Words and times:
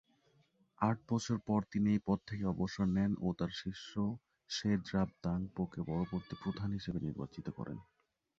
আট 0.79 0.97
বছর 1.09 1.37
পরে 1.47 1.65
তিনি 1.71 1.87
এই 1.91 2.01
পদ 2.07 2.19
থেকে 2.27 2.43
অবসর 2.53 2.87
নেন 2.95 3.11
ও 3.19 3.37
তার 3.39 3.51
শিষ্য 3.61 3.91
শেস-রাব-দ্বাং-পোকে 4.49 5.79
পরবর্তী 5.89 6.35
প্রধান 6.43 6.69
হিসেবে 6.77 6.99
নির্বাচিত 7.01 7.47
করেন। 7.57 7.77